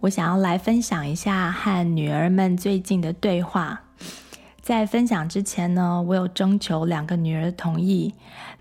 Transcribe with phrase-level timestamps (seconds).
[0.00, 3.82] 我想要来分享一下和女儿们最近的对话。
[4.60, 8.12] 在分享之前呢，我有征求两个女儿的同意。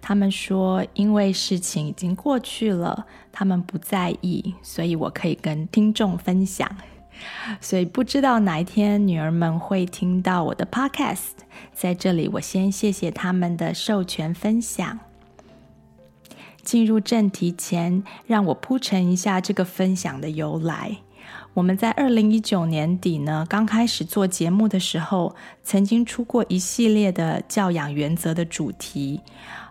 [0.02, 6.70] 她们说，因为事情已经过去了，她们不在意，所以我可以跟听众分享。
[7.60, 11.32] 所以不知道哪一天女儿们会听到我的 podcast。
[11.74, 15.00] 在这里，我先谢谢她们的授权分享。
[16.64, 20.98] 进入正题前，让我铺陈一下这个分享的由来。
[21.54, 29.22] 我们在二零一九年底呢，刚开始做节目的时候，曾经出过一系列的教养原则的主题，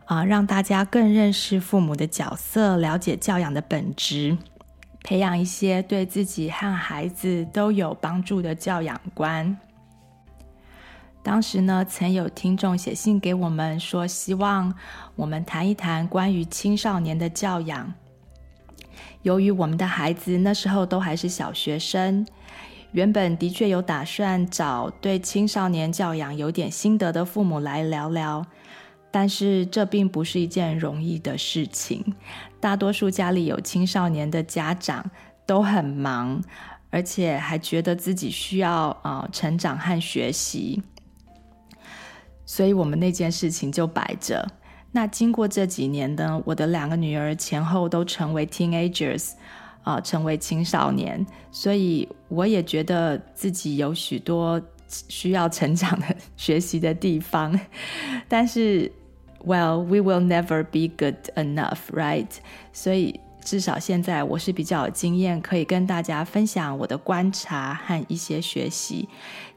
[0.06, 4.38] 啊、让大家更认识父母的角色，了解教养的本质，
[5.02, 9.56] 培养一些对自己和孩子都有帮助的教养观。
[11.22, 14.74] 当时呢，曾有听众写信给我们说，希望
[15.16, 17.92] 我们谈一谈关于青少年的教养。
[19.24, 22.26] 由于我们的孩子那时候都还是小学生，
[22.92, 28.44] 原本的确有打算找对青少年教养有点心得的父母来聊聊，
[29.10, 32.04] 但是这并不是一件容易的事情。
[32.60, 35.10] 大多数家里有青少年的家长
[35.46, 36.42] 都很忙，
[36.90, 40.82] 而且还觉得自己需要啊、呃、成长和学习，
[42.44, 44.46] 所以我们那件事情就摆着。
[44.96, 49.32] 那经过这几年呢，我的两个女儿前后都成为 teenagers，
[49.82, 54.62] 啊、成为青少年，所以我也觉得自己有许多
[55.08, 56.06] 需要成长的
[56.36, 57.58] 学习的地方。
[58.28, 58.88] 但是
[59.44, 62.28] ，well, we will never be good enough, right？
[62.72, 69.08] 所以至少现在我是比较有经验，可以跟大家分享我的观察和一些学习。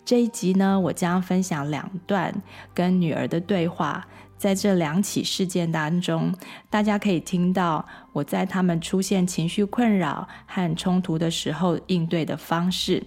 [0.04, 2.34] 这一集呢，我将分享两段
[2.74, 4.08] 跟女儿的对话。
[4.38, 6.34] 在这两起事件当中，
[6.70, 13.04] 大家可以听到我在他们出现情绪困扰和冲突的时候应对的方式。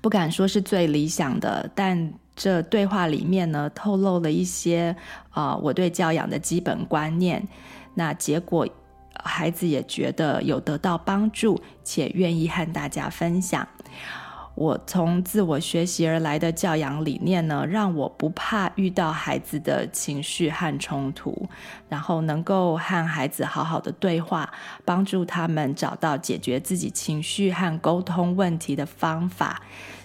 [0.00, 4.94] 不敢说是最理想的，但这对话里面呢，透露了一些
[5.30, 7.46] 啊、我对教养的基本观念。
[7.94, 8.68] 那结果，
[9.14, 13.66] 孩子也觉得有得到帮助，且愿意和大家分享。
[14.54, 21.48] 我从自我学习而来的教养理念呢，让我不怕遇到孩子的情绪和冲突，
[21.88, 24.52] 然后能够和孩子好好的对话，
[24.84, 29.60] 帮助他们找到解决自己情绪和沟通问题的方法。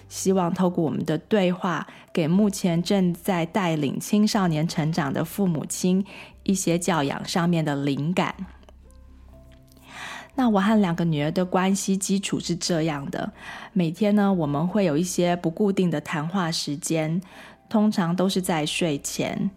[0.08, 6.04] 希望透过我们的对话，给目前正在带领青少年成长的父母亲
[6.42, 8.34] 一些教养上面的灵感。
[10.40, 13.30] 那我和两个女儿的关系基础是这样的：
[13.74, 17.20] 每天呢，我们会有一些不固定的谈话时间，
[17.68, 19.50] 通常都是在睡前。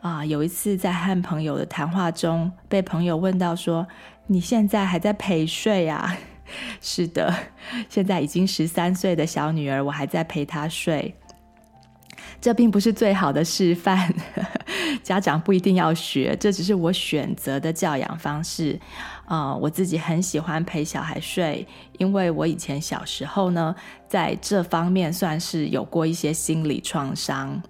[0.00, 3.86] 啊、有一次在和朋友的谈话中，被朋友问到说
[4.28, 6.16] ：“你现在还在陪睡啊？”
[6.80, 7.34] 是的，
[7.90, 11.14] 现在已经十三岁的小女儿，我还在陪她睡。
[12.40, 14.12] 这并不是最好的示范，
[15.04, 18.80] 家长不一定要学，这只是我选择的教养方式。
[19.32, 21.66] 啊、我自己很喜欢陪小孩睡，
[21.96, 23.74] 因为我以前小时候呢，
[24.06, 27.62] 在这方面算是有过一些心理创伤。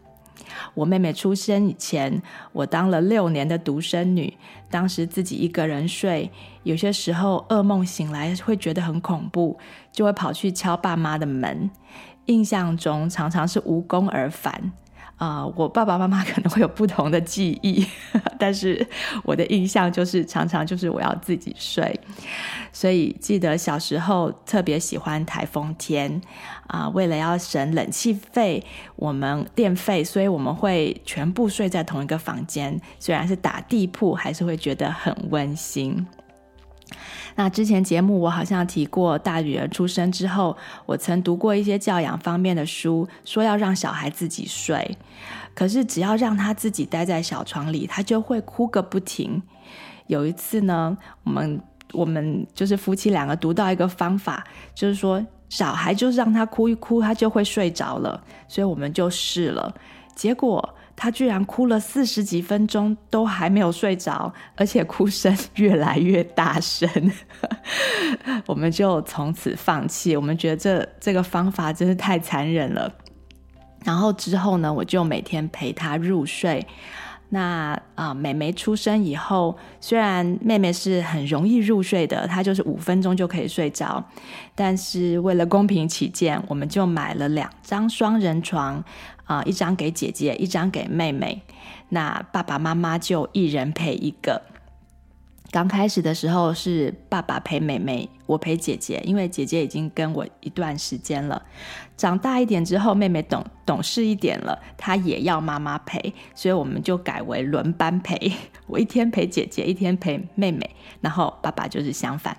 [0.75, 2.21] 我妹妹出生以前，
[2.51, 4.37] 我当了六年的独生女，
[4.69, 6.33] 当时自己一个人睡，
[6.65, 9.57] 有些时候噩梦醒来会觉得很恐怖，
[9.93, 11.71] 就会跑去敲爸妈的门。
[12.27, 14.73] 印象中常常是无功而返，
[15.23, 17.87] 啊、我爸爸妈妈可能会有不同的记忆，
[18.41, 18.85] 但是
[19.23, 22.01] 我的印象就是常常就是我要自己睡，
[22.73, 26.21] 所以记得小时候特别喜欢台风天，
[26.67, 28.65] 啊、呃，为了要省冷气费、
[28.97, 36.05] 我们电费，所以我们会全部睡在同一个房间，虽然是打地铺，还是会觉得很温馨。
[37.35, 40.57] 那之前节目我好像提过，大女儿出生之后，
[40.87, 44.97] 我曾读过一些教养方面的书，说要让小孩自己睡。
[45.55, 49.43] 可是只要让他自己待在小床里，他就会哭个不停。
[50.07, 51.61] 有一次呢，我们
[51.93, 54.45] 我们就是夫妻两个读到一个方法，
[54.75, 58.23] 就是说小孩就是让他哭一哭，他就会睡着了。
[58.49, 59.75] 所以我们就试了，
[60.15, 60.75] 结果。
[61.03, 66.89] 他居然哭了四十几分钟，都还没有睡着，而且哭声越来越大声。
[68.47, 72.89] 我们就从此放弃，我们觉得这这个方法真是太残忍了。
[73.85, 76.65] 然后之后呢，我就每天陪他入睡。
[77.31, 84.05] 那啊，妹妹出生以后，虽然妹妹是很容易入睡的，她就是五分钟就可以睡着，
[84.55, 88.85] 但是为了公平起见，我们就买了两张双人床，
[89.25, 91.43] 啊，一张给姐姐，一张给妹妹。
[91.91, 94.43] 那爸爸妈妈就一人陪一个。
[95.51, 101.43] 刚开始的时候是爸爸陪妹妹，我陪姐姐，因为姐姐已经跟我一段时间了。
[101.95, 108.33] 长大一点之后，妹妹懂懂事一点了，她也要妈妈陪，所以我们就改为轮班陪。
[108.67, 112.35] 我一天陪姐姐，一天陪妹妹，然后爸爸就是相反。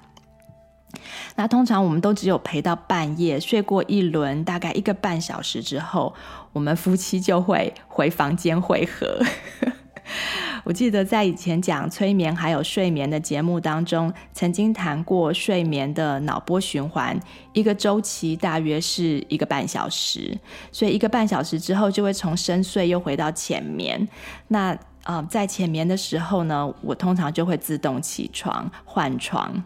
[1.35, 6.13] 那通常我们都只有陪到半夜，睡过一轮，大概一个半小时之后，
[6.51, 9.19] 我们夫妻就会回房间会合。
[10.65, 17.19] 我记得在以前讲催眠还有睡眠的节目当中，曾经谈过睡眠的脑波循环，
[17.53, 20.37] 一个周期大约是一个半小时，
[20.71, 24.07] 所以一个半小时之后就会从深睡又回到浅眠。
[24.47, 29.61] 那呃，在浅眠的时候呢，我通常就会自动起床换床。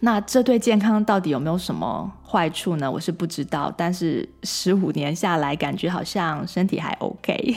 [0.00, 2.90] 那这对健康到底有没有什么坏处呢？
[2.90, 7.56] 我是不知道，但是十五年下来，感觉好像身体还 OK。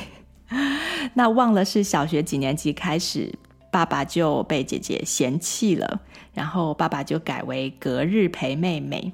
[1.15, 3.33] 那忘了是小学几年级开始，
[3.71, 6.01] 爸爸就被姐姐嫌弃了，
[6.33, 9.13] 然后爸爸就改为隔日陪妹妹。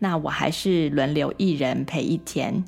[0.00, 2.64] 那我还是轮流一人陪一天，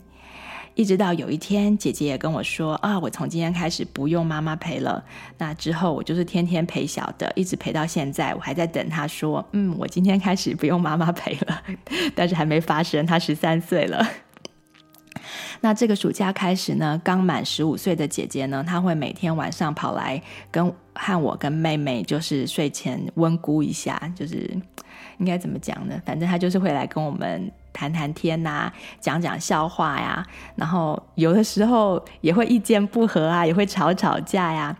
[0.76, 5.02] 一直到有一天，姐姐也跟我说啊，我从今天开始不用妈妈陪了。
[5.38, 11.62] 那之后我就是天天陪小的，一直陪到现在，我还在等她说，嗯，我今天开始不用妈妈陪了，
[12.14, 14.06] 但是还没发生，她十三岁了。
[15.62, 24.54] 那这个暑假开始呢，刚满十五岁的姐姐呢，她会每天晚上跑来跟和我跟妹妹，就是睡前温故一下，就是
[25.16, 25.98] 应该怎么讲呢？
[26.04, 34.74] 反正她就是会来跟我们谈谈天呐、啊，讲讲笑话呀，然后有的时候也会意见不合啊，也会吵吵架呀。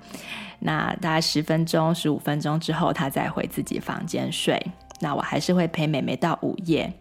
[0.61, 4.59] 那大概十分钟、十五分钟之后，他再回自己房间睡。
[5.01, 6.95] 那我还是会陪妹妹到午夜。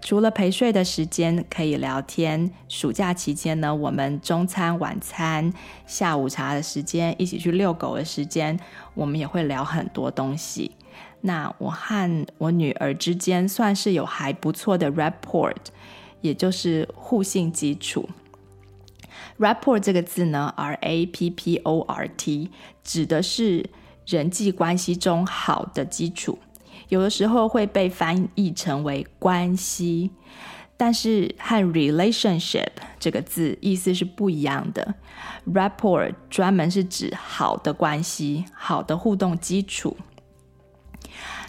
[0.00, 5.52] 除了陪睡的时间可以聊天，暑假期间呢，我们中餐、晚餐、
[5.86, 8.58] 下午茶的时间，一起去遛狗的时间，
[8.94, 10.72] 我们也会聊很多东西。
[11.22, 15.54] 那我和我女儿之间算是有还不错的 rapport，
[16.20, 18.08] 也就是互信基础。
[19.38, 22.50] rapport 这个字呢，R A P P O R T，
[22.82, 23.70] 指的是
[24.06, 26.38] 人际关系中好的基础。
[26.88, 30.10] 有的时候会被翻译成为关系，
[30.76, 32.68] 但是和 relationship
[32.98, 34.94] 这个字意思是不一样的。
[35.46, 39.96] Rapport 专门是指好的关系、好的互动基础。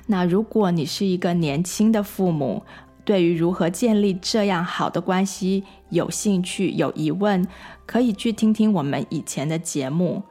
[0.08, 2.64] 那如果你是一个年轻的父母，
[3.06, 7.48] 对于如何建立这样好的关系有兴趣、有疑问，
[7.86, 10.24] 可以去听听我们以前的节目。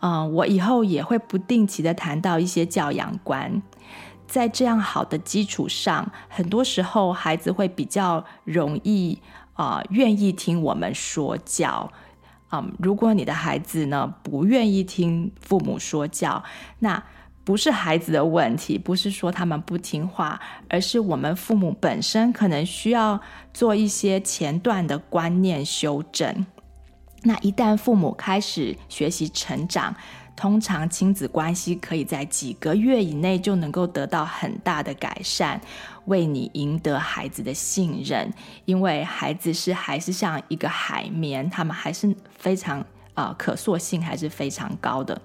[0.00, 3.62] 嗯、我以后也会不定期的谈到一些教养观。
[4.26, 9.18] 在这样好的基础上，很多时候孩子会比较容易
[9.54, 11.90] 啊、呃，愿意听我们说教。
[12.52, 16.42] 嗯，如果你的孩子呢，不愿意听父母说教，
[16.80, 17.02] 那
[17.50, 23.20] 不是孩子的问题，不是说他们不听话，而是我们父母本身可能需要
[23.52, 26.46] 做一些前段的观念修正。
[27.24, 29.92] 那一旦父母开始学习成长，
[30.36, 35.60] 通常亲子关系可以在几个月以内就能够得到很大的改善，
[36.04, 38.32] 为你赢得孩子的信任。
[38.64, 45.20] 因为孩子是还是像一个海绵，他们还是非常啊、可塑性还是非常高的。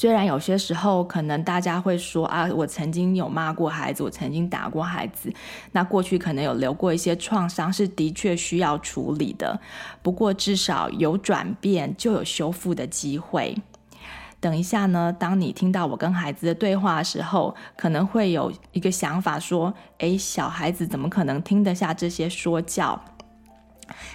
[0.00, 5.28] 虽然有些时候可能大家会说啊，我曾经有骂过孩子，我曾经打过孩子，
[5.72, 9.60] 那过去可能有留过一些创伤，是的确需要处理的。
[10.00, 13.56] 不过至少有转变，就有修复的机会。
[14.38, 23.02] 等一下呢，当你听到我跟孩子的对话的时候，可能会有一个想法说：诶，小孩子怎么可能听得下这些说教？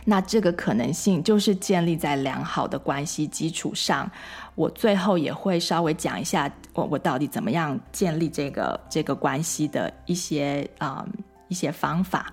[0.05, 4.09] 那这个可能性就是建立在良好的关系基础上。
[4.55, 11.05] 我最后也会稍微讲一下我我到底怎么样建立这个这个关系的一些啊、
[11.47, 12.31] 一些方法。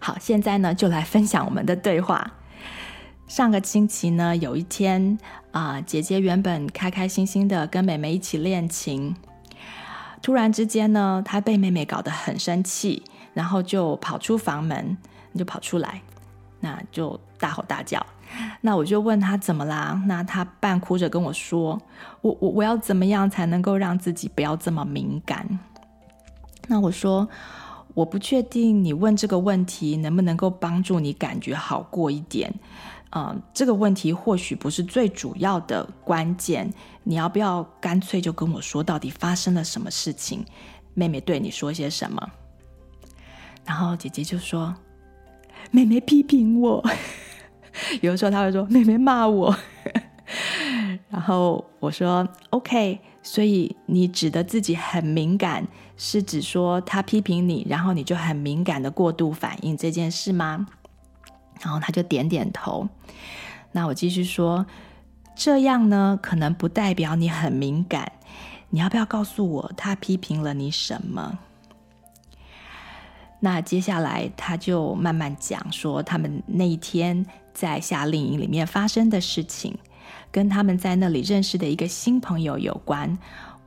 [0.00, 2.32] 好，现在呢就来分享我们的对话。
[3.26, 5.18] 上个星期呢，有一天
[5.50, 9.16] 啊、姐姐原本开开心心的跟妹妹一起练琴，
[10.20, 14.96] 突然之间呢，她被妹妹搞得很生气，然后就跑出房门，
[15.34, 16.02] 就跑出来，
[16.60, 18.04] 那就大吼大叫。
[18.60, 20.02] 那我就问他怎么啦？
[20.06, 21.80] 那他半哭着跟我说
[22.22, 25.46] ：“我我我要怎么样才能够让自己不要这么敏感？”
[26.66, 27.28] 那我说
[27.94, 32.52] ：“我不确定你问这个问题能不能够帮助你感觉好过一点。”
[33.16, 36.68] 嗯，这个问题或许不是最主要的关键。
[37.04, 40.44] 你要不要干脆就跟我说，到底发生了什么事情？
[40.94, 42.28] 妹妹对你说些什么？
[43.64, 44.74] 然后姐姐就说
[45.70, 46.84] ：“妹妹批评我。”
[48.00, 49.56] 有的时候他会说：“妹妹骂我。
[51.10, 55.66] ”然后我说：“OK。”所以你指的自己很敏感，
[55.96, 60.66] 是指说他批评你，然后你就很敏感的过度反应这件事吗？
[61.62, 62.86] 然后他就点点头。
[63.72, 64.66] 那我继续说，
[65.34, 68.12] 这样呢，可能不代表你很敏感。
[68.68, 71.38] 你要不要告诉我，他批评了你什么？
[73.40, 77.24] 那接下来他就慢慢讲说，他们那一天
[77.54, 79.78] 在夏令营里面发生的事情，
[80.30, 83.16] 跟他们在那里认识的一个新朋友有关。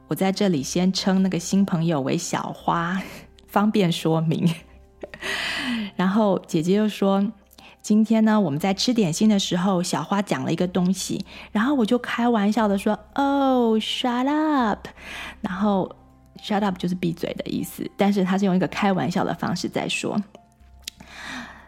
[0.08, 3.01] 我在这里先称那个新朋友为小花，
[3.48, 4.48] 方便说明。
[5.96, 7.25] 然后姐姐又说。
[7.79, 14.89] 今天呢，我们在吃点心的时候，小花讲了一个东西，然后我就开玩笑的说：“Oh, shut up！”
[15.39, 15.89] 然后
[16.44, 20.22] “shut up” 就是闭嘴的意思，但是他是用一个开玩笑的方式在说。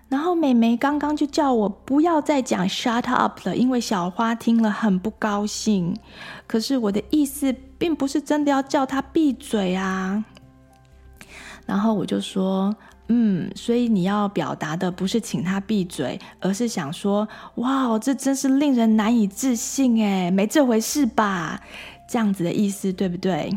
[0.10, 5.96] 然后妹妹刚刚就叫我不要再讲 “shut up” 了，因为小花听了很不高兴。
[6.46, 10.26] 可是我的意思并不是真的要叫她闭嘴啊。
[11.66, 12.76] 然后我就说。
[13.12, 21.60] 嗯，所以你要表达的不是请她闭嘴，而是想说，哇，这真是令人难以置信哎，没这回事吧？
[22.08, 23.50] 这样子的意思对不对？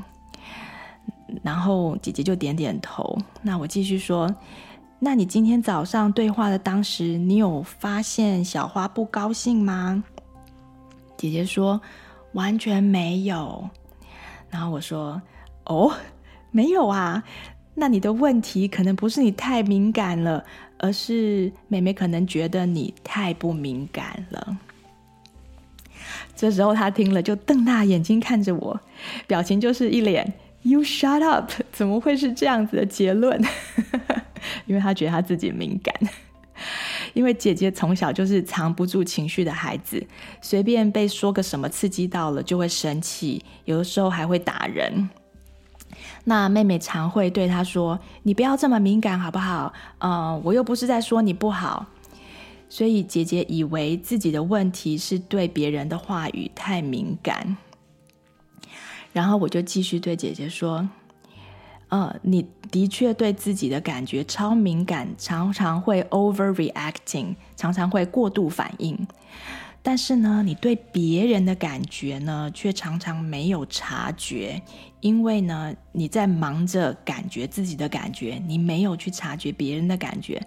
[1.42, 3.14] 然后姐姐就点点头。
[3.42, 4.26] 那我继续说，
[5.04, 10.04] 那你今天早上对话的当时，你有发现小花不高兴吗？
[11.16, 11.80] 姐姐说
[12.35, 13.68] 完全没有。
[14.49, 15.21] 然后我说，
[15.64, 15.92] 哦，
[16.52, 17.25] 没有啊。
[17.75, 20.44] 那你的问题可能不是你太敏感了，
[20.78, 24.56] 而是妹妹可能觉得你太不敏感了。
[26.37, 28.80] 这时候她听了就瞪大眼睛看着我，
[29.26, 30.32] 表情就是一脸
[30.62, 33.44] “You shut up”，怎么会是这样子的结论？
[34.66, 35.94] 因为她觉得她自己敏感，
[37.14, 40.04] 因为姐姐从小就是藏不住情绪的孩子，
[40.40, 45.08] 随便被说个什么刺激到了就会生气，有的时候还会打人。
[46.25, 49.72] 那妹妹常会对她说：“你不要这么敏感，好不好？
[49.99, 51.87] 嗯，我又不是在说你不好。”
[52.68, 57.56] 所以姐姐以为自己的问题是对别人的话语太敏感。
[59.12, 60.88] 然后我就继续对姐姐说
[61.94, 68.99] ：“嗯，你的确对自己的感觉超敏感，常常会 overreacting，常常会过度反应。”
[69.84, 74.62] 但是呢，你对别人的感觉呢，却常常没有察觉，
[75.00, 80.40] 因为呢，你在忙着感觉自己的感觉，你没有去察觉别人的感觉。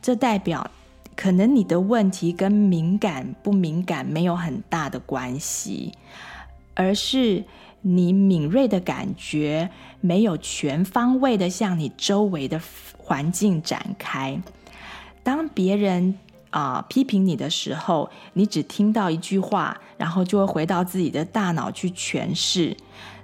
[0.00, 0.68] 这代表，
[1.14, 5.92] 可能你的问题跟敏感不敏感没有很大的关系，
[6.74, 7.44] 而是
[7.82, 9.70] 你敏锐的感觉
[10.00, 12.60] 没有全方位的向你周围的
[12.98, 14.40] 环境展开。
[15.22, 16.18] 当别人
[16.50, 22.76] 啊、批评你的时候，你只听到一句话，然后就会回到自己的大脑去诠释，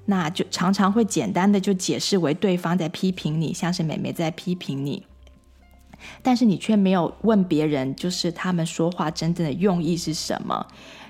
[0.04, 5.04] 那就常常会简单的就解释为对方在批评你，像是妹妹在批评你，
[6.22, 10.64] 但是你却没有问别人，就是他们说话真正的用意是什么？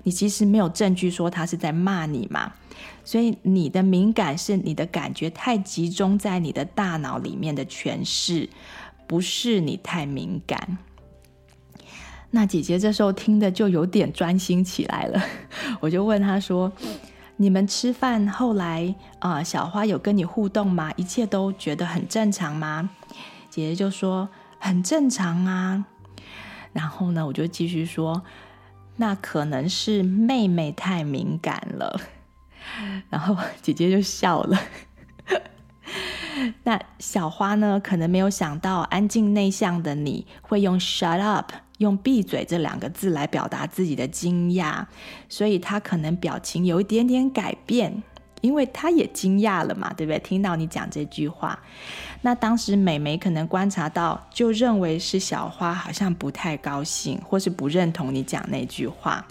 [0.05, 2.51] 你其实没有证据说他是在骂你嘛，
[3.07, 8.51] 所以你的敏感是你的感觉太集中在你的大脑里面的诠释，
[9.07, 10.77] 不是你太敏感。
[12.33, 15.23] 那姐姐这时候听的就有点专心起来了，
[15.79, 16.71] 我就问她说
[17.39, 20.93] ：“你们吃饭后来啊、小花有跟你互动吗？
[20.97, 22.91] 一切都觉得很正常吗？”
[23.49, 25.87] 姐姐就说：“很正常啊。”
[26.75, 28.25] 然后呢，我就继续说
[28.99, 32.01] ：“那可能是妹妹太敏感了。”
[33.11, 34.59] 然后 姐姐就笑了。
[36.65, 41.53] 那小花呢，可能没有想到安静内向的你会用 “shut up”。
[41.79, 44.87] 用“闭嘴”这两个字来表达自己的惊讶，
[45.29, 48.03] 所以他可能表情有一点点改变，
[48.41, 50.19] 因为他也惊讶了嘛，对不对？
[50.21, 51.59] 听到你讲这句话，
[52.23, 59.23] 那当时美眉可能观察到，就认为是小花好像不太高兴，或是不认同你讲那句话，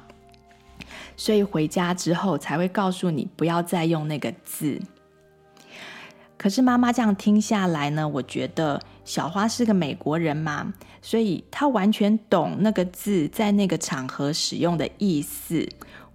[1.17, 4.81] 所以回家之后才会告诉你不要再用那个字。
[6.37, 15.67] 可是妈妈这样听下来呢，我觉得小花是个美国人嘛，所以她完全懂那个字在那个场合使用的意思。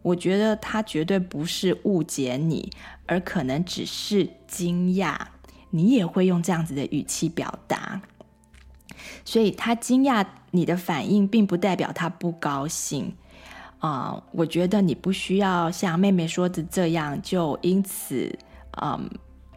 [0.03, 2.71] 我觉得她绝对不是误解你，
[3.07, 5.17] 而可能只是惊讶。
[5.71, 8.01] 你也会用这样子的语气表达，
[9.25, 13.15] 所以她惊讶你的反应，并不代表她不高兴
[13.81, 18.39] 啊、我觉得你不需要像妹妹说的这样，就因此
[18.81, 19.11] 嗯。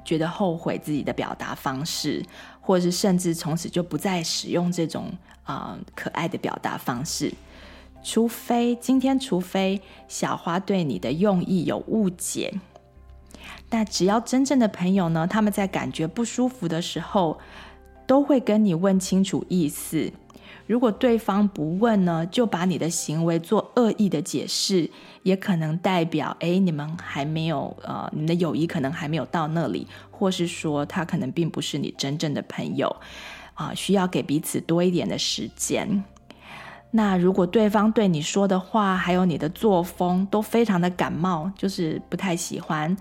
[0.06, 2.22] 觉得后悔自己的表达方式，
[2.60, 5.10] 或者是甚至从此就不再使用这种
[5.46, 7.34] 啊、可爱的表达方式，
[8.04, 12.54] 除非今天，除非小花对你的用意有误解。
[13.70, 17.40] 但只要真正的朋友呢，他们在感觉不舒服的时候，
[18.06, 20.12] 都会跟你问清楚意思。
[20.66, 24.90] 如果对方不问呢，就把你的行为做恶意的解释，
[25.24, 32.96] 也可能代表，哎，你们还没有，呃，你们的友谊可能还没有到那里，或是说他可能并不是你真正的朋友，
[33.56, 36.04] 啊、需要给彼此多一点的时间。
[36.92, 42.96] 那如果对方对你说的话，还有你的作风都非常的感冒，就是不太喜欢，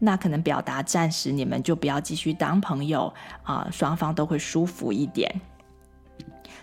[0.00, 3.12] 那可能表达暂时你们就不要继续当朋友，
[3.44, 5.30] 啊、双方都会舒服一点。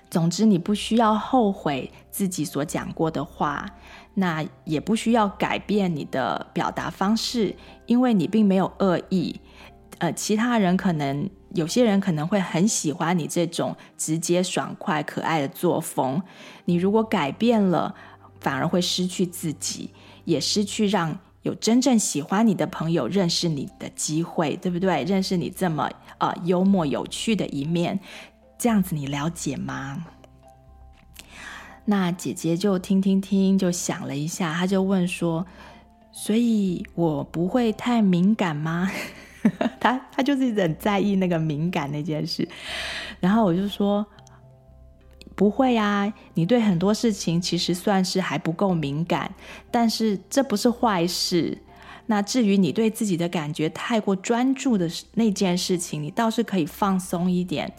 [0.09, 3.65] 总之，你不需要后悔自己所讲过的话，
[4.13, 9.39] 那也不需要改变你的表达方式，因为你并没有恶意。
[9.97, 16.21] 呃，其他人可能有些人可能会很喜欢你这种直接、爽快、可爱的作风。
[16.65, 17.95] 你如果改变了，
[18.39, 19.91] 反而会失去自己，
[20.25, 25.03] 也失去让有真正喜欢你的朋友认识你的机会，对不对？
[25.03, 27.99] 认识你这么呃幽默有趣的一面。
[28.65, 30.03] 这样子你了解吗？
[31.85, 35.45] 那姐姐就听听听，就想了一下，她就问说
[36.11, 38.89] ：“所以我不会太敏感吗？”
[39.79, 42.49] 她她就是很在意那个敏感那件事。
[43.19, 44.03] 然后我就说
[45.37, 49.31] ：“不会啊，你对很多事情其实算是还不够敏感，
[49.69, 51.55] 但是这不是坏事。
[52.07, 57.71] 那至于你对自己的感觉太过专注的那件事情，你倒是可以放松一点。”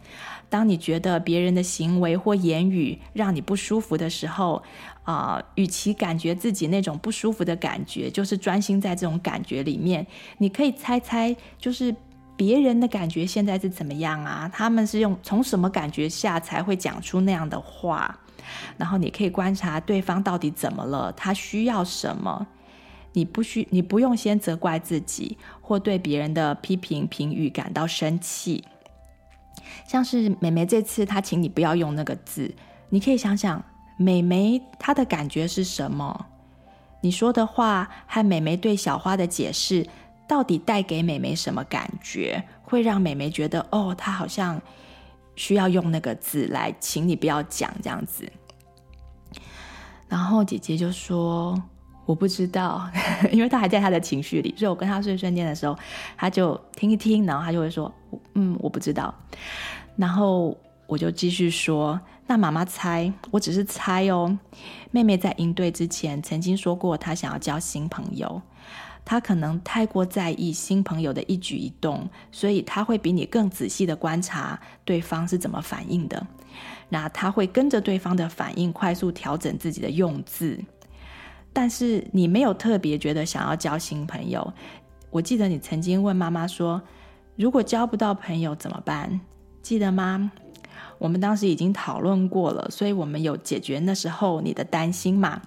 [0.48, 4.62] 当你觉得别人的行为或言语让你不舒服的时候，
[5.04, 10.06] 啊、与其感觉自己那种不舒服的感觉，就是专心在这种感觉里面，
[10.38, 11.94] 你可以猜猜，就是
[12.36, 14.50] 别人的感觉现在是怎么样啊？
[14.52, 18.18] 他们是用从什么感觉下才会讲出那样的话？
[18.76, 22.46] 然后你可以观察对方到底怎么了，他需要什么？
[23.12, 28.62] 你不需，你不用先责怪自己，或对别人的批评评语感到生气。
[29.86, 32.54] 像是美眉这次她请你不要用那个字，
[32.88, 33.62] 你可以想想
[33.96, 36.26] 美眉她的感觉是什么？
[37.00, 39.86] 你说的话和美眉对小花的解释，
[40.26, 42.42] 到底带给美眉什么感觉？
[42.62, 44.60] 会让美眉觉得哦，她好像
[45.34, 48.30] 需要用那个字来请你不要讲这样子。
[50.08, 51.60] 然后姐姐就说。
[52.06, 52.88] 我不知道，
[53.32, 55.76] 因为他还在他的情绪里，所以我跟他睡瞬间的时候，
[56.16, 57.92] 他就听一听，然后他就会说
[58.34, 59.12] ：“嗯，我不知道。”
[59.96, 64.38] 然后我就继续说：“那妈妈猜，我只是猜哦。
[64.92, 68.40] 妹妹在应对之前曾经说过，她想要交新朋友，
[69.04, 76.24] 她可能太过在意新朋友的一举一动，所以她会比你更仔细的观察对方是怎么反应的。
[76.88, 80.56] 那她会跟着对方的反应，快速调整自己的用字。”
[81.56, 84.52] 但是你没有特别觉得想要交新朋友。
[85.08, 86.82] 我记得你曾经问妈妈说
[87.34, 89.18] ：“如果交不到朋友怎么办？”
[89.62, 90.30] 记得吗？
[90.98, 95.40] 我们当时已经讨论过了，所以我们有解决那时候你的担心嘛。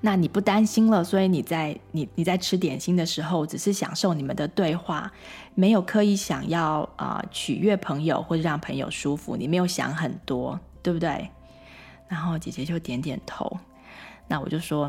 [0.00, 5.12] 那你不担心了，所以你在你你在吃点心的时候，只是享受你们的对话，
[5.54, 11.30] 没有刻意想要啊、取悦朋友或者让朋友舒服，你没有想很多，对不对？
[12.08, 13.56] 然后姐姐就点点头。
[14.30, 14.88] 那我就说，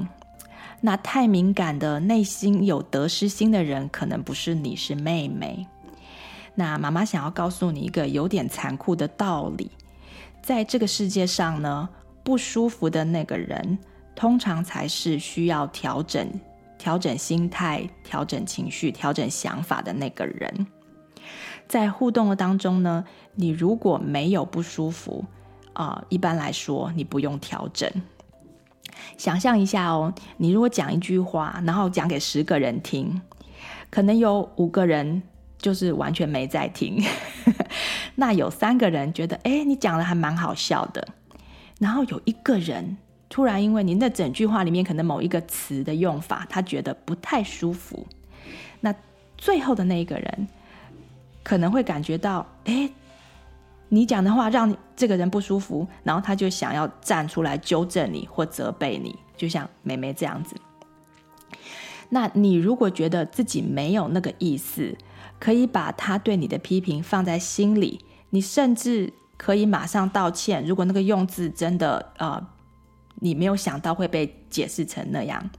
[0.82, 5.65] 那太敏感的、内心有得失心的人，可能不是你，是妹妹。
[6.54, 9.71] 那妈妈想要告诉你一个有点残酷的道理，
[10.43, 11.89] 在这个世界上呢，
[12.23, 13.80] 不舒服的那个人，
[14.13, 16.30] 通常才是需要调整、
[16.77, 20.67] 调整心态、调整情绪、调整想法的那个人。
[21.67, 25.25] 在互动的当中呢，你如果没有不舒服，
[25.73, 27.89] 啊、一般来说你不用调整。
[29.17, 33.21] 想象一下哦，你如果讲一句话，然后讲给十个人听，
[33.89, 35.21] 可能有五个人
[35.57, 37.03] 就是完全没在听，
[38.15, 41.07] 那有三个人觉得，哎，你讲的还蛮好笑的，
[41.79, 42.97] 然后有一个人
[43.29, 48.07] 突然因为你那整句话里面可能某一个词的用法，他觉得不太舒服，
[48.79, 48.93] 那
[49.37, 50.47] 最后的那一个人
[51.43, 52.89] 可能会感觉到，哎。
[53.93, 60.56] 你讲的话让这个人不舒服，然后他就想要站出来纠正你或责备你，就像妹妹这样子。
[62.08, 64.97] 那你如果觉得自己没有那个意思，
[65.39, 67.99] 可以把他对你的批评放在心里，
[68.30, 70.65] 你甚至可以马上道歉。
[70.65, 72.41] 如果那个用字真的呃，
[73.15, 75.49] 你没有想到会被解释成那样，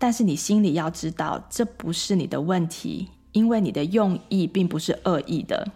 [0.00, 5.68] 但是你心里要知道，这不是你的问题，因为你的用意并不是恶意的。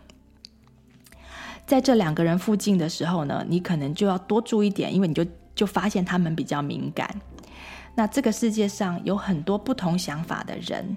[1.70, 7.08] 在这两个人附近的时候呢，你可能就要多注意点，因为你就就发现他们比较敏感。
[7.94, 10.96] 那这个世界上有很多不同想法的人，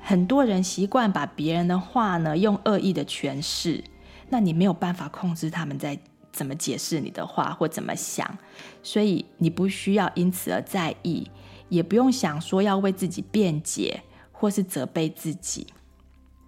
[0.00, 3.82] 很多人习惯把别人的话呢用恶意的诠释，
[4.28, 5.98] 那你没有办法控制他们在
[6.30, 8.38] 怎么解释你的话或怎么想，
[8.84, 11.28] 所以你不需要因此而在意，
[11.68, 15.66] 也不用想说要为自己辩解或是责备自己。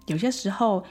[0.05, 0.85] 有些时候。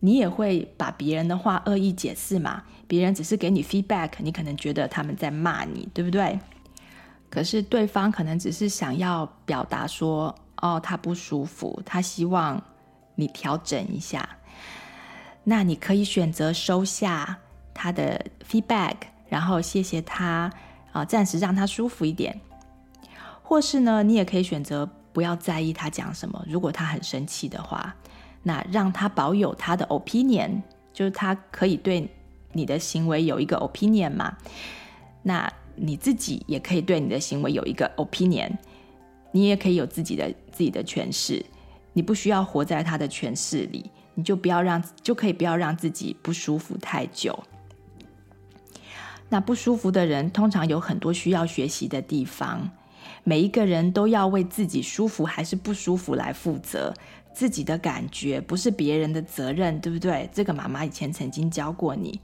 [0.00, 2.62] 你也会把别人的话恶意解释嘛？
[2.86, 6.38] 别人只是给你 feedback，你可能觉得他们在骂你，对不对？
[7.28, 12.62] 可是对方可能只是想要表达说，哦，他不舒服，他希望
[13.16, 14.26] 你调整一下。
[15.44, 17.36] 那你可以选择收下
[17.74, 18.94] 他的 feedback，
[19.28, 20.50] 然后谢谢他
[20.92, 22.40] 啊，暂时让他舒服一点。
[23.42, 27.94] 或是呢，你也可以选择不要在意他讲什么，如果他很生气的话。
[28.42, 32.08] 那让他保有他的 opinion，就是他可以对
[32.52, 34.36] 你的行为有一个 opinion 嘛。
[35.22, 38.50] 那你自己也可以对你的行为有一个 opinion，
[39.32, 41.44] 你也可以有自己的自己的诠释。
[41.92, 47.38] 你不需要活在他的诠释里，你就不要让，就可以不要让自己不舒服太久。
[49.28, 52.70] 那不舒服的人通常有很多需要学习的地方，
[53.24, 56.94] 每一个人都要为自己舒服还是不舒服来负责。
[57.34, 60.28] 自己的感觉不是别人的责任，对不对？
[60.32, 62.20] 这个妈妈以前曾经教过你，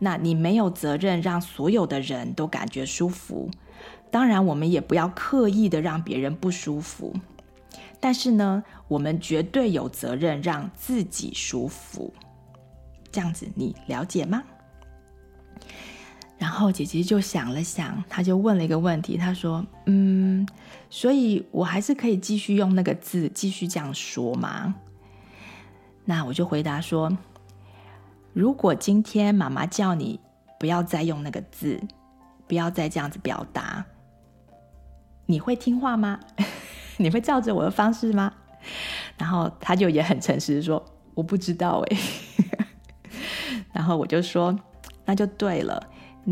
[0.00, 3.50] 那你没有责任让所有的人都感觉舒服。
[4.10, 7.14] 当然，我们也不要刻意的让别人不舒服，
[7.98, 12.12] 但是呢，我们绝对有责任让自己舒服。
[13.10, 14.42] 这样子，你了解吗？
[16.40, 20.48] 然后姐姐就想了想，她就问了一个问题，她说：“嗯，
[20.88, 24.74] 所以我还是可以继续用那个字，继续这样说吗？”
[26.06, 27.14] 那我就回答说
[28.32, 30.18] ：“如果今天妈妈叫你
[30.58, 31.78] 不要再用那个字，
[32.48, 33.84] 不要再这样子表达，
[35.26, 36.18] 你会听话吗？
[36.96, 38.32] 你会照着我的方式吗？”
[39.18, 41.98] 然后她就也很诚实的说：“我不知道哎。
[43.74, 44.58] ”然后我就说
[45.04, 45.78] ：“那就对了。”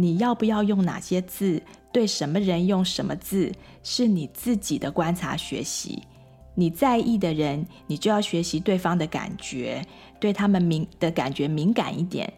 [0.03, 1.63] 你要不要用哪些字？
[1.93, 3.53] 对什么人用什么字？
[3.83, 6.03] 是你自己的观察学习。
[6.55, 9.85] 你在意的人，你就要学习对方的感觉，
[10.21, 12.33] 对他们敏的感觉敏感一点。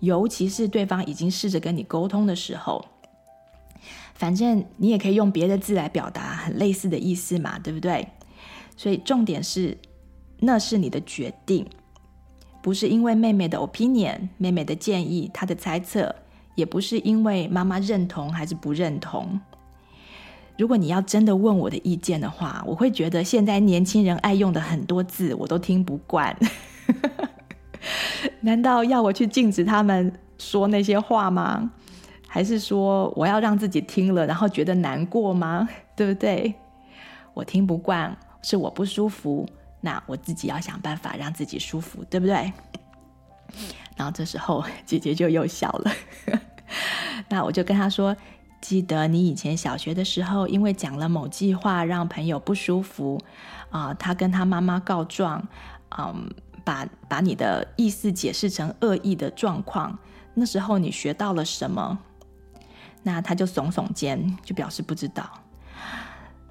[0.00, 2.84] 尤其是对方已经试着跟你沟通的时候，
[4.14, 8.08] 反正你也可以用别的字来表达很类似的意思嘛，对不对？
[8.76, 9.76] 所以重点是，
[10.38, 11.66] 那是你的决定，
[12.62, 16.14] 不是因为妹妹的 opinion、妹妹的建议、她的猜测。
[16.60, 19.40] 也不是因为妈妈认同还是不认同。
[20.58, 26.36] 如果你要真的问我的意见的话，我会觉得现在年轻人爱用的很多字我都听不惯。
[28.40, 31.70] 难道要我去禁止他们说那些话吗？
[32.28, 35.66] 还是说我要让自己听了然后觉得难过吗？
[35.96, 36.54] 对不对？
[37.32, 39.48] 我听不惯，是我不舒服，
[39.80, 42.52] 那我自己要想办法让自己舒服，对不对？
[43.96, 45.92] 然后这时候姐姐就又笑了。
[47.28, 48.16] 那我就跟他说
[48.60, 53.20] ：“记得你以前小学的时候，因为讲了某句话让朋友不舒服，
[53.70, 55.46] 啊、他跟他妈妈告状，
[55.98, 56.30] 嗯，
[56.64, 59.98] 把把你的意思解释成恶意的状况。
[60.34, 61.98] 那时候你学到了什么？”
[63.02, 65.24] 那他就耸耸肩，就表示不知道。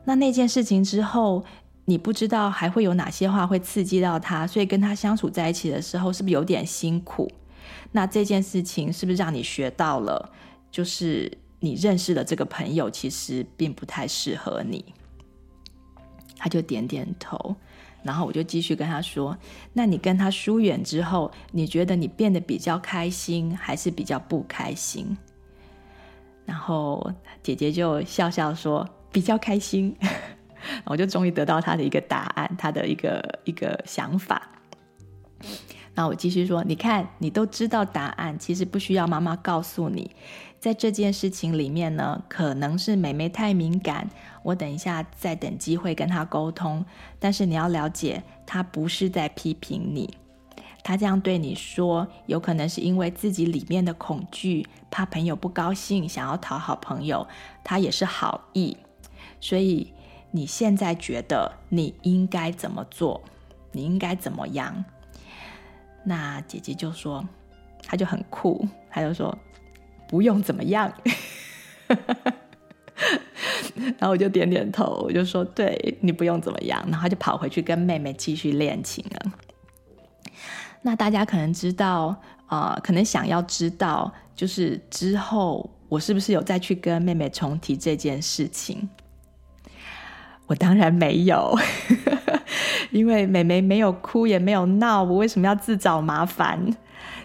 [0.06, 1.46] 那那件事情之后，
[1.86, 7.32] 你不知道还会有哪些话会刺激到他，所以跟他相处在一起的时候，是不是有点辛苦？
[7.92, 10.32] 那这件事情是不是让你学到了？
[10.72, 14.94] 就是你认识的这个朋友其实并不太适合你。
[16.38, 17.56] 他就点点头，
[18.02, 19.38] 然后我就继续跟他说
[19.74, 25.18] ：“那你跟他疏远之后，你觉得你变得比较开心，还是比较不开心？”
[26.46, 27.12] 然后
[27.44, 29.94] 姐姐就笑笑说比较开心，
[30.86, 34.50] 我就终于得到他的一个答案，他的一个一个想法。
[36.00, 40.10] 那我继续说，你看，你都知道答案，其实不需要妈妈告诉你。
[40.58, 44.10] 在这件事情里面呢，可能是妹妹太敏感，
[44.42, 46.86] 我等一下再等机会跟她沟通。
[47.20, 50.10] 但是你要了解，她不是在批评你，
[50.82, 57.28] 她这样对你说，有可能是因为自己里面的恐惧，怕朋友不高兴，想要讨好朋友，
[57.62, 58.78] 她也是好意。
[59.42, 59.94] 所以
[60.32, 63.22] 你现在觉得你应该怎么做？
[63.74, 64.86] 你应该怎么样？
[66.10, 67.24] 那姐姐就说，
[67.84, 69.38] 她就很酷，她就说。
[70.12, 70.92] 不用怎么样，
[73.78, 79.32] 然后我就点点头，我就说：“对，你不用怎么样。”然后他就跑回去跟妹妹继续练琴了。
[80.82, 88.90] 那大家可能知道，啊、呃，可能想要知道，就是之后我是不是有再去跟妹妹重提这件事情？
[90.50, 91.56] 我当然没有，
[92.90, 96.76] 因为妹妹没有哭也没有闹，我为什么要自找麻烦？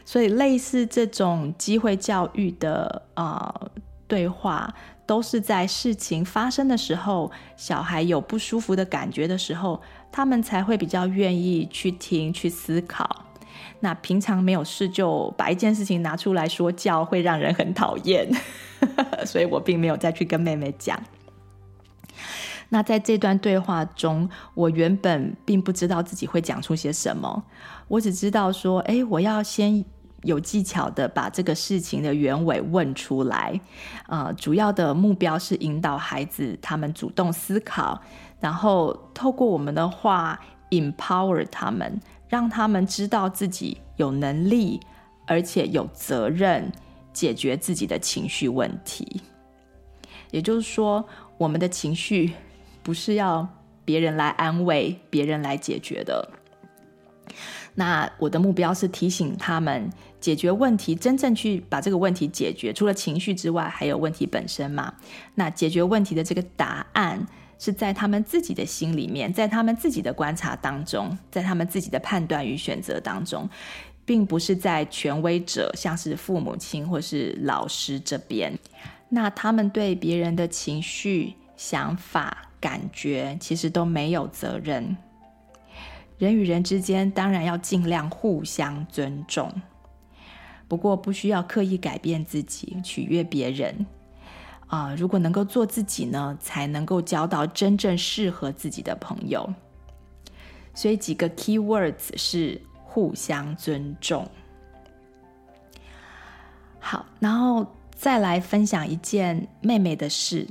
[0.05, 3.71] 所以，类似这种机会教育的啊、呃、
[4.07, 4.75] 对话，
[5.07, 9.81] 都是在事情发生的时候，小孩有不舒服的感觉的时候，
[10.13, 13.25] 他们才会比较愿意去听、去思考。
[13.81, 18.29] 那平常没有事就把一件事情拿出来说教，会让人很讨厌。
[19.25, 21.03] 所以我并没有再去跟妹妹讲。
[22.69, 27.43] 那在这段对话中，我原本并不知道自己会讲出些什么，
[27.89, 29.85] 我只知道说，哎，我要先
[30.23, 33.61] 有技巧的把这个事情的原委问出来，
[34.09, 38.01] 呃，主要的目标是引导孩子他们主动思考，
[38.41, 44.81] 然后透过我们的话 empower 他们，让他们知道自己有能力，
[45.27, 46.73] 而且有责任
[47.13, 49.21] 解决自己的情绪问题。
[50.31, 51.07] 也就是说，
[51.39, 52.33] 我们的情绪。
[52.85, 53.49] 不是要
[53.85, 56.31] 别人来安慰、别人来解决的。
[57.75, 62.73] 那我的目标是提醒他们解决问题，真正去把这个问题解决。
[62.73, 64.95] 除了情绪之外，还有问题本身嘛。
[65.35, 67.27] 那解决问题的这个答案
[67.59, 73.49] 是在他们自己的心里面，在他们自己的观察当中，在他们自己的判断与选择当中，
[74.05, 78.57] 并不是在权威者，像是父母亲或是老师这边。
[79.09, 82.51] 那他们对别人的情绪、想法。
[82.65, 84.97] 感觉其实都没有责任。
[86.17, 89.53] 人与人之间当然要尽量互相尊重，
[90.67, 93.85] 不过不需要刻意改变自己，取悦别人。
[94.69, 99.47] 啊、如果能够做自己呢，才能够交到真正适合自己的朋友。
[100.73, 104.27] 所以几个 key words 是互相尊重。
[106.81, 110.49] 好，然后再来分享一件妹妹的事。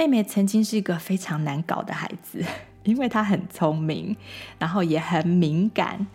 [0.00, 2.42] 妹妹曾经是一个非常难搞的孩子，
[2.84, 4.16] 因为她很聪明，
[4.58, 6.06] 然后也很敏感。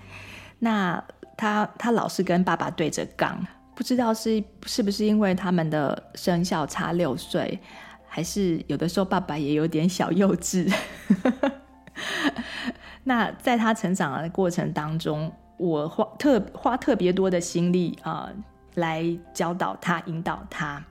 [0.57, 1.03] 那
[1.37, 3.45] 她她老是跟爸爸对着杠，
[3.75, 7.59] 不知道是是不是因为他们的生肖差六岁，
[8.07, 10.73] 还是有的时候爸爸也有点小幼稚。
[13.03, 18.31] 那在她成长的过程当中，我花特花特别多的心力啊、
[18.73, 20.83] 来教导她，引导她。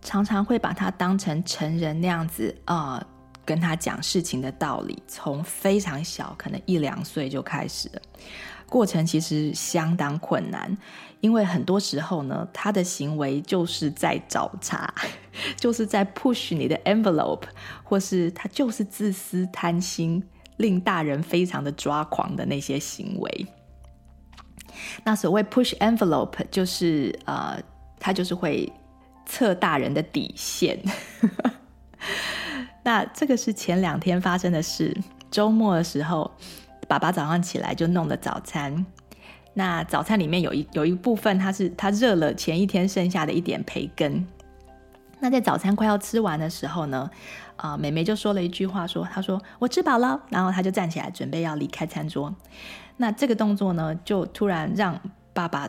[0.00, 3.06] 常常会把他当成成人那样子啊、呃，
[3.44, 5.02] 跟他讲事情的道理。
[5.06, 8.00] 从非常小，可能一两岁就开始了，
[8.66, 10.76] 过程其实相当困难，
[11.20, 14.92] 因为很多时候呢，他的行为就是在找茬，
[15.56, 17.44] 就是在 push 你的 envelope，
[17.82, 20.22] 或是他就是自私贪心，
[20.58, 23.46] 令大人非常的抓狂的那些行为。
[25.04, 27.60] 那所谓 push envelope，就是呃，
[27.98, 28.72] 他就是会。
[29.28, 30.80] 测大人的底线，
[32.82, 34.96] 那这个是前两天发生的事。
[35.30, 36.32] 周末的时候，
[36.88, 38.86] 爸爸早上起来就弄了早餐。
[39.52, 44.26] 那早餐里面有一有一部分，他是他热了前一天剩下的一点培根。
[45.20, 47.10] 那在早餐快要吃完的时候呢，
[47.56, 52.34] 啊、呃，妹妹就说了一句话，说：“她说我吃饱了。”然后她就站起来准备要离开餐桌。
[52.96, 54.98] 那这个动作呢，就突然让
[55.34, 55.68] 爸爸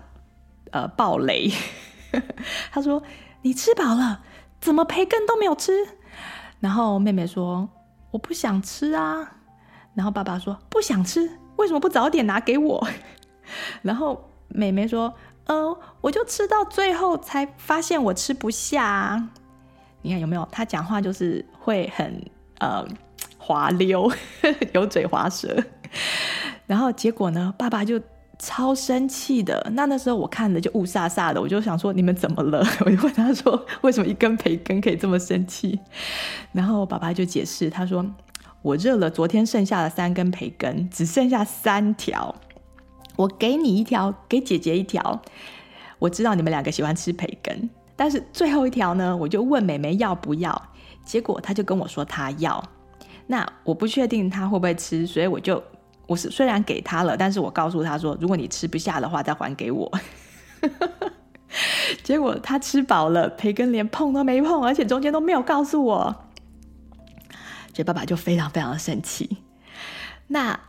[0.72, 1.52] 呃爆雷。
[2.72, 3.04] 他说。
[3.42, 4.22] 你吃饱了，
[4.60, 5.72] 怎么培根都没有吃？
[6.60, 7.70] 然后妹妹说
[8.12, 9.36] ：“我不想吃啊。”
[9.96, 12.88] 然后爸爸说：“不想吃，为什么不早点拿给我？”
[13.82, 15.14] 然后妹妹说
[15.48, 19.30] ：“嗯、呃，我就吃到最后才发现我吃不下。”
[20.02, 20.48] 你看有没有？
[20.52, 22.24] 他讲话就是会很
[22.60, 22.86] 呃
[23.38, 24.12] 滑溜，
[24.74, 25.56] 油嘴滑舌。
[26.68, 28.00] 然后结果呢，爸爸就
[28.40, 29.70] 超生气的。
[29.74, 32.66] 那那时候我看了就雾煞煞的，我就想说你们怎么了？
[32.86, 35.80] 我就问他说为什么一根培根可以这么生气？
[36.54, 38.06] 然后爸爸就解释，他说
[38.62, 42.34] 我热了昨天剩下的三根培根，只剩下三条，
[43.18, 45.22] 我给你一条，给姐姐一条。
[46.00, 50.62] 我知道你们两个喜欢吃培根，但是最后一条呢，我就问妹妹要不要，
[51.04, 52.64] 结果他就跟我说他要。
[53.28, 55.62] 那我不确定他会不会吃，所以我就
[56.10, 59.92] 我是虽然给他了，但是我告诉他说，如果你吃不下的话，再还给我。
[62.04, 66.16] 结果他吃饱了，培根连碰都没碰，而且中间都没有告诉我，
[67.76, 69.38] 所以爸爸就非常非常的生气。
[70.26, 70.60] 那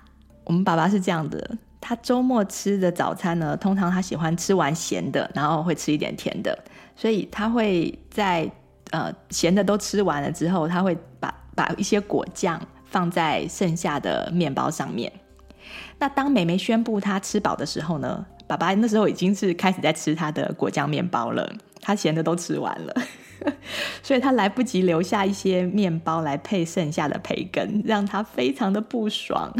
[0.44, 6.56] 我们爸爸是这样的，他周末吃的早餐呢，通常他喜欢吃完咸的，然后会吃一点甜的，
[6.94, 8.50] 所以他会在
[8.90, 11.34] 呃咸的都吃完了之后，他会把。
[11.52, 15.12] 把一些果酱放在剩下的面包上面。
[16.00, 21.48] 那当妹妹宣布她吃饱的时候呢，爸爸那时候已经是开始在吃他的果酱面包了。
[21.82, 22.94] 他咸的都吃完了，
[24.02, 29.50] 所以他来不及留下一些面包来配剩下的培根，让他非常的不爽。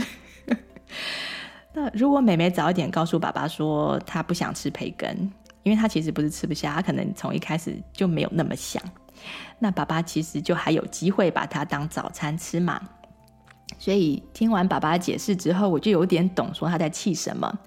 [1.72, 8.82] 那如果妹妹早一点告诉爸爸说她不想吃培根，因为她其实不是吃不下，她可能从一开始就没有那么想。
[9.58, 12.78] 那爸爸其实就还有机会把它当早餐吃嘛，
[13.78, 17.58] 所以听完爸爸解释之后，我就有点懂说他在气什么。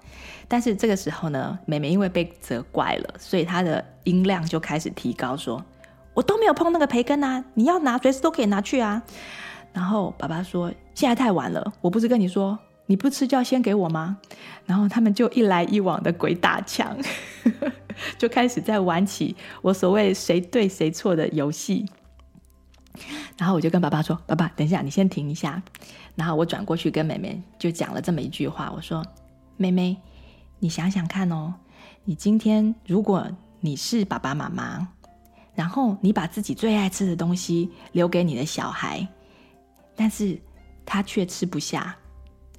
[0.46, 5.64] 但是这个时候呢，妹妹因为被责怪了，所以她的音量就开始提高，说
[6.12, 9.02] ：“我都没有碰那个培根啊，你要拿随时都可以拿去啊。”
[9.72, 14.18] 然后爸爸说：“现在太晚了，我不是跟你说。”你不吃就要先给我吗？
[14.66, 16.94] 然后他们就一来一往的鬼打墙，
[18.18, 21.86] 就开始在玩起我所谓谁对谁错的游戏。
[23.36, 25.62] 然后我就跟爸爸说：“爸爸，等一下，你先停一下。”
[26.14, 29.04] 然后我转过去跟妹妹就讲了这么一句话：“我说，
[29.56, 29.96] 妹妹，
[30.58, 31.54] 你想想看哦，
[32.04, 33.28] 你今天如果
[33.60, 34.88] 你是爸爸妈妈，
[35.54, 39.06] 然后你把自己最爱吃的东西留给你的小孩，
[39.96, 40.40] 但是
[40.86, 41.96] 他却吃不下。”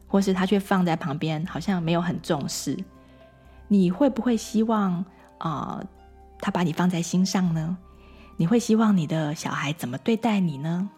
[0.08, 2.78] 或是他却放在旁边，好像没有很重视。
[3.67, 5.04] 你会不会希望
[5.39, 5.84] 啊、
[6.39, 7.76] 他把你放在心上呢？
[8.38, 10.89] 你会希望你的小孩怎么对待你呢？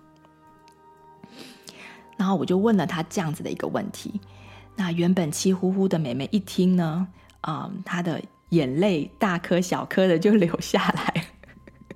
[2.17, 4.19] 然后我就问了他这样子的一个问题。
[4.75, 7.07] 那原本气呼呼的妹妹一听呢，
[7.41, 11.25] 啊、她的眼泪大颗小颗的就流下来，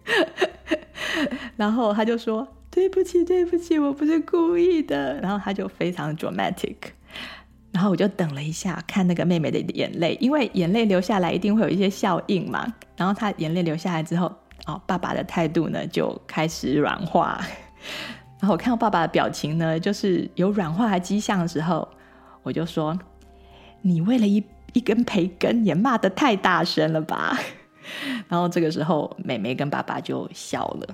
[1.58, 6.76] 然后他就说：“对不起，对不起，我不是故意的。”然后他就非常 dramatic。
[7.72, 12.74] 然后我就等了一下，看那个妹妹的眼泪，因为眼泪流下来一定会有一些效应嘛。
[12.98, 14.34] 然后她眼泪流下来之后，
[14.66, 17.42] 哦，爸爸的态度呢就开始软化。
[18.40, 21.88] 然后我看到爸爸的表情呢，就是有软化的迹象的时候，
[22.44, 22.98] 我就说
[23.82, 24.44] ：“你为了一
[24.74, 27.38] 一根培根也骂得太大声了吧？”
[28.28, 30.88] 然后这个时候，妹妹跟爸爸就笑了。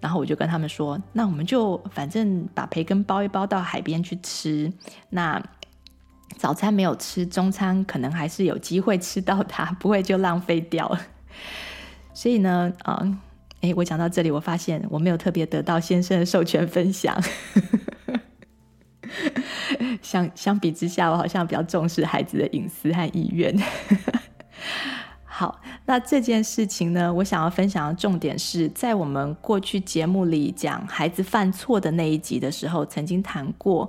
[0.00, 4.72] 然后我就跟他们说：“那我们就反正把培根包一包到海边去吃。
[5.10, 5.42] 那
[6.36, 11.00] 早餐没有吃，中餐可能还是有机会吃到它，不会就浪费掉了。
[12.12, 13.02] 所以呢，啊，
[13.60, 17.20] 诶，我讲到这里，我发现我没有特别得到先生的授权分享。
[20.02, 23.54] 相相比之下，我好像比较重视孩子的隐私和意愿。
[25.24, 33.88] 好，那这件事情呢，我想要分享的重点是在我们过去节目里讲孩子犯错的那一集的时候，曾经谈过，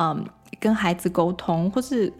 [0.00, 0.24] 嗯，
[0.58, 2.12] 跟孩子沟通，或是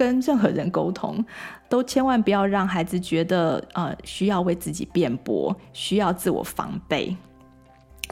[0.00, 1.22] 跟任何人沟通，
[1.68, 7.14] 都千万不要让孩子觉得，呃，需要为自己辩驳，需要自我防备。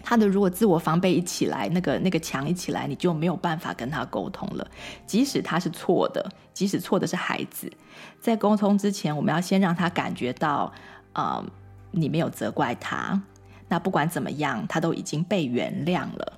[0.04, 4.68] 他的如果自我防备一起来，那个那个墙一起来，你就没有办法跟他沟通了。
[5.06, 7.72] 即使他是错的，即使错的是孩子，
[8.20, 10.70] 在沟通之前，我们要先让他感觉到，
[11.14, 11.42] 呃，
[11.90, 13.18] 你没有责怪他。
[13.66, 16.34] 那不管怎么样，他都已经被原谅了。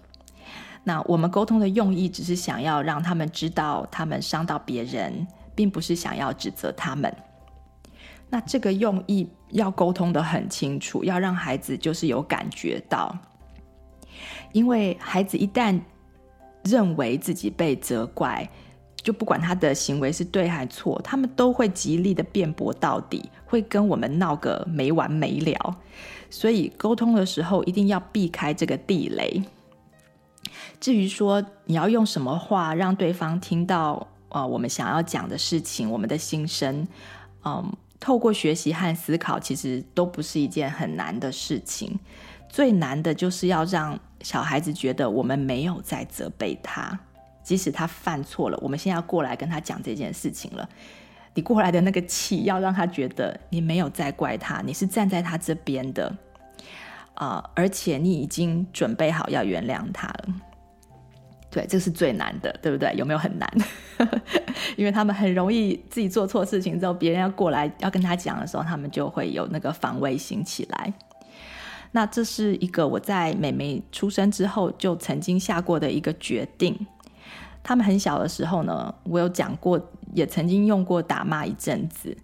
[0.85, 5.27] 那我们沟通的用意，只是想要让他们知道，他们伤到别人，
[5.61, 7.15] 并不是想要指责他们。
[8.31, 13.15] 那这个用意要沟通得很清楚，要让孩子就是有感觉到。
[14.53, 15.79] 因为孩子一旦
[16.65, 18.49] 认为自己被责怪，
[19.03, 25.77] 就不管他的行为是对还错，他们都会极力的辩驳到底，会跟我们闹个没完没了。
[26.31, 29.43] 所以沟通的时候一定要避开这个地雷。
[30.81, 36.87] 至于说你要用什么话让对方听到，呃，我们想要讲的事情，我们的心声，
[37.45, 41.99] 嗯，透过学习和思考，其实都不是一件很难的事情。
[42.49, 46.99] 最难的就是要让小孩子觉得我们没有在责备他，
[47.45, 50.69] 即使他犯错了，我们现在要过来跟他讲这件事情了。
[51.33, 56.13] 你过来的那个气，要让他觉得你没有在怪他，你是站在他这边的，
[57.15, 60.35] 啊、而且你已经准备好要原谅他了。
[61.51, 62.95] 对，这是最难的，对不对？
[62.97, 63.51] 有没有很难？
[64.77, 70.93] 因为他们很容易自己做错事情之后，别人要过来要跟他讲的时候，他们就会有那个防卫心起来。
[71.91, 76.87] 那这是一个我在妹妹出生之后就曾经下过的一个决定。
[77.65, 82.17] 他们很小的时候呢，我有讲过，也曾经用过打骂一阵子，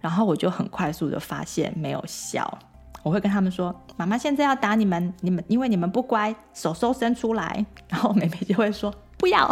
[0.00, 2.58] 然后我就很快速的发现没有效。
[3.04, 9.48] 我会跟他们说：“妈妈现在要打你们，你们因为你们不乖，手手伸出来。”然后妹妹就会说：“不要。”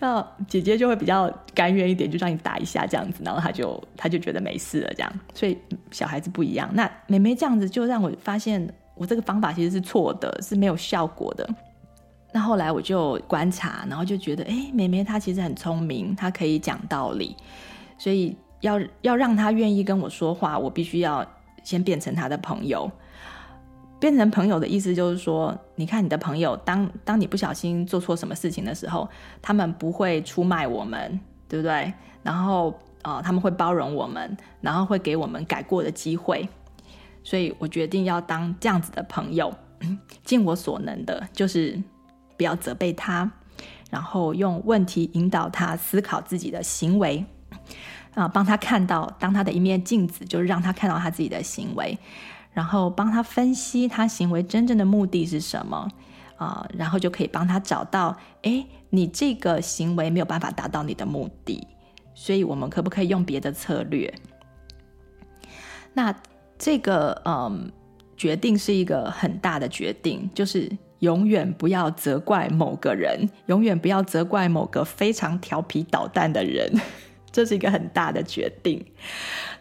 [0.00, 5.12] 那姐姐就会比较甘愿一点，就让你打一下这样子，然后她就她就觉得没事了这样。
[5.34, 5.56] 所以
[5.90, 6.70] 小孩子不一样。
[6.72, 11.46] 那妹妹这样子就让我发现，我这个方法其实是错的，是没有效果的。
[12.32, 17.36] 那后来我就观察，然后就觉得，哎，妹妹她其实很聪明，她可以讲道理，
[17.98, 18.34] 所以。
[18.60, 21.26] 要要让他愿意跟我说话，我必须要
[21.62, 22.90] 先变成他的朋友。
[23.98, 29.06] 变成朋友的意思就是说，你看你的朋友，当当你不小心做错什么事情的时候，
[29.42, 31.92] 他们不会出卖我们，对不对？
[32.22, 32.70] 然后
[33.02, 36.48] 啊、呃，他们会包容我们，然后会给我们改过的机会。
[37.22, 39.52] 所以我决定要当这样子的朋友，
[40.24, 41.78] 尽我所能的，就是
[42.38, 43.30] 不要责备他，
[43.90, 47.22] 然后用问题引导他思考自己的行为。
[48.14, 51.96] 啊，帮他看到，当他的一面镜子，就是让他看到他自己的行为，
[52.52, 55.88] 然后帮他分析他行为真正的目的是什么
[56.36, 61.66] 啊，然后就可以帮他找到，诶，你这个行为没有办法达到你的目的，
[62.14, 64.12] 所以我们可不可以用别的策略？
[65.92, 66.14] 那
[66.58, 67.70] 这个嗯，
[68.16, 76.72] 决定是一个很大的决定，就是永远不要责怪某个人，永远不要责怪某个非常调皮捣蛋的人。
[77.32, 78.84] 这是一个很大的决定。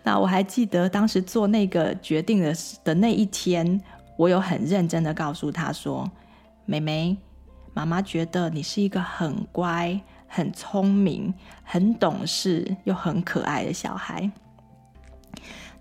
[0.03, 2.53] 那我还记得当时做那个决定的
[2.83, 3.79] 的那一天，
[4.17, 6.09] 我有很认真的告诉他说
[6.65, 7.17] ：“妹妹，
[7.73, 14.31] 妈妈觉得你是一个很乖、很聪明、很懂事又很可爱的小孩。”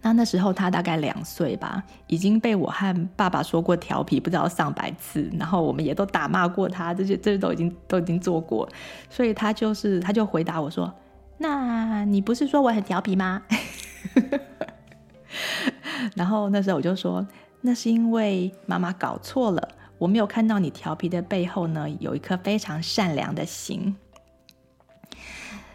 [0.01, 8.69] 那那时候他大概两岁吧，已经被我和爸爸说过调皮不知道上百次，然后我们也都打骂过他，这些这些都已经都已经做过，
[9.11, 10.93] 所以他就是他就回答我说。
[11.39, 13.43] 那你不是说我很调皮吗？
[16.15, 17.27] 然后那时候我就说，
[17.61, 19.69] 那是因为妈妈搞错了，
[19.99, 23.95] 我没有看到你调皮的背后呢，有一颗非常善良的心。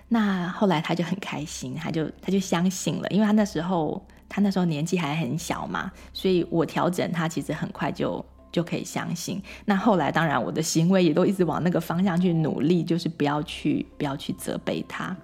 [0.09, 9.41] 那后来他就很开心，他就他就相信了，因为他那时候他那时候年纪还很小嘛，所以我调整他其实很快就就可以相信。
[9.65, 15.15] 那后来当然我的行为也都一直往那个方向去努力，就是不要去不要去责备他。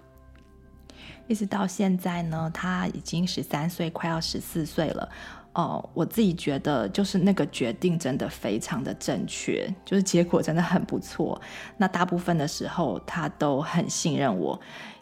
[1.30, 5.08] 一直到现在呢，他已经十三岁，快要十四岁了。
[5.54, 11.40] 哦，我自己觉得就是那个决定真的非常的正确，就是结果真的很不错。
[11.78, 14.60] 那大部分的时候，他都很信任我，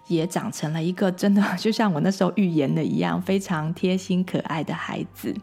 [0.07, 5.33] 也长成了一个真的 就像我那时候预言的一样，非常贴心可爱的孩子。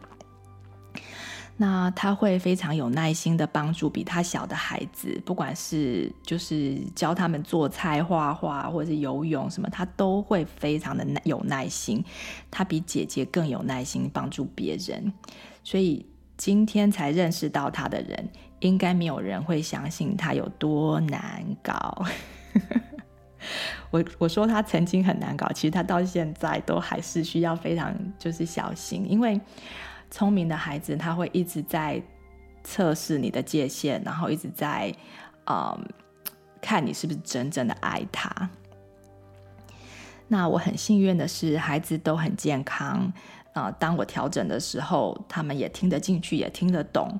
[1.57, 12.03] 那他会非常有耐心的帮助比他小的孩子，不管是就是教他们做菜、画画，或者是游泳什么，他都会非常的有耐心。
[12.51, 15.13] 他比姐姐更有耐心帮助别人，
[15.63, 18.29] 所以今天才认识到他的人，
[18.59, 22.05] 应该没有人会相信他有多难搞。
[23.91, 29.39] 我我说他曾经很难搞，其实他到现在都还是需要非常就是小心，因为。
[30.15, 32.01] 聪明的孩子，他会一直在
[32.63, 34.89] 测试你的界限，然后一直在，
[35.45, 35.77] 嗯，
[36.61, 38.49] 看你是不是真正的爱他。
[40.29, 43.11] 那我很幸运的是，孩子都很健康。
[43.51, 47.19] 啊、当我调整的时候，他们也听得进去，也听得懂。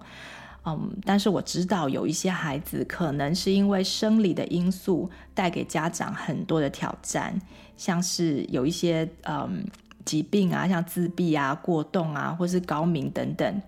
[0.65, 7.37] 嗯，但是我知道有一些孩子可能是因为生理的因素带给家长很多的挑战，
[7.75, 9.65] 像是有一些嗯。
[10.05, 13.61] 疾病啊，像自闭啊、过动啊，或是高敏等等，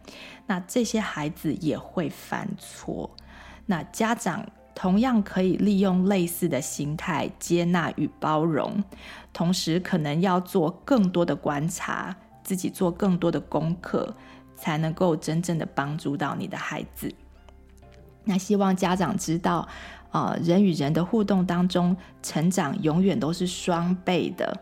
[0.46, 3.10] 那这些孩子也会犯错。
[3.66, 8.84] 那家长同样可以利用类似的心态接纳与包容，
[9.34, 14.16] 同时可能要做更多的观察，自己做更多的功课，
[14.56, 17.12] 才能够真正的帮助到你的孩子。
[18.24, 19.68] 那希望家长知道，
[20.12, 24.56] 呃，人与人的互动当中，成长永远都是双倍的。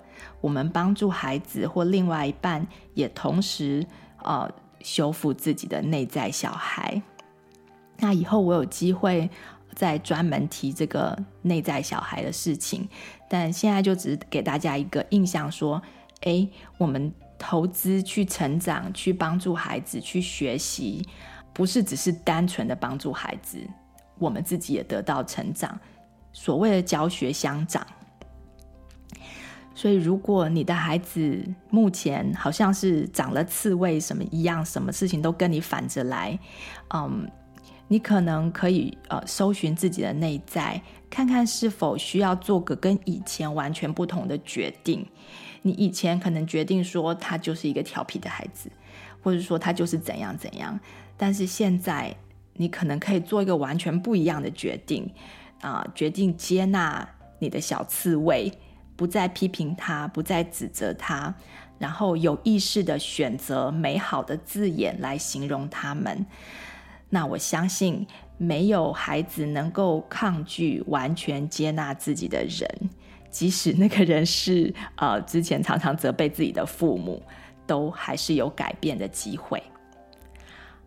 [0.46, 3.84] 我们帮助孩子或另外一半，也同时
[4.22, 4.48] 呃
[4.80, 7.02] 修复自己的内在小孩。
[7.98, 9.28] 那以后我有机会
[9.74, 12.88] 再专门提这个内在小孩的事情，
[13.28, 15.82] 但现在就只是给大家一个印象，说，
[16.22, 21.04] 诶，我们投资去成长，去帮助孩子去学习，
[21.54, 23.58] 不是只是单纯的帮助孩子，
[24.20, 25.76] 我们自己也得到成长。
[26.32, 27.84] 所谓的教学相长。
[29.76, 36.40] 所以，如果你的孩子目前好像是长了刺猬什么一样，什么事情都跟你反着来，
[36.92, 37.30] 嗯。
[37.88, 45.06] 你可能可以呃搜寻自己的内在，看看是否需要做个跟以前完全不同的决定。
[45.62, 48.72] 你以前可能决定说他就是一个调皮的孩子，
[49.22, 50.80] 或者说他就是怎样怎样，
[51.16, 52.12] 但是现在
[52.54, 55.08] 你可能可以做一个完全不一样的决定
[55.62, 57.08] 啊，决定接纳
[57.38, 58.52] 你的小刺猬，
[58.96, 61.34] 不再批评他，不再指责他，
[61.78, 66.26] 然后有意识地选择美好的字眼来形容他们。
[67.10, 68.06] 那我相信，
[68.38, 72.90] 没有孩子能够抗拒完全接纳自己的人，
[73.30, 77.22] 即使那个人是呃之前常常责备自己的父母，
[77.68, 79.62] 都还是有改变的机会。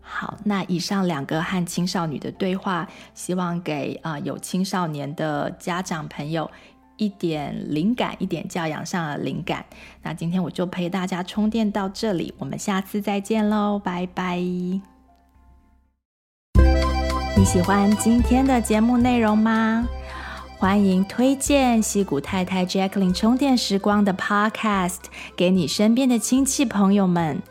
[0.01, 6.49] 好，那以上两个和青少女的对话，希望给啊、有青少年的家长朋友
[6.99, 9.65] 一点灵感，一点教养上的灵感。
[10.03, 14.37] 那今天我就陪大家充电到这里，我们下次再见喽，拜拜。
[17.37, 19.87] 你喜欢今天的节目内容吗？
[20.57, 24.97] 欢迎推荐西谷太太 Jacqueline 充电时光的 Podcast
[25.37, 27.41] 给你身边的亲戚朋友们，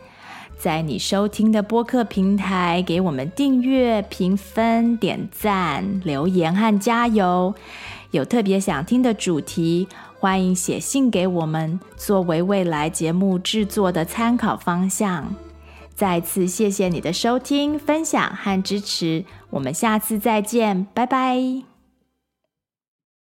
[0.58, 7.54] 在你收听的播客平台给我们订阅、评分、点赞、留言和加油。
[8.10, 9.86] 有特别想听的主题，
[10.18, 15.34] 欢迎写信给我们，作为未来节目制作的参考方向。
[15.94, 21.77] 再次谢谢你的收听、分享和支持，我们下次再见，拜拜。